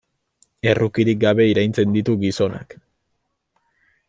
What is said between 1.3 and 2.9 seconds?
iraintzen ditu gizonak.